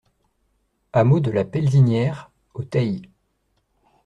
[0.93, 3.03] Hameau de la Pelzinière au Theil